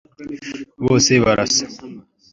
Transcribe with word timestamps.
bose 0.85 1.13
barasa 1.23 1.65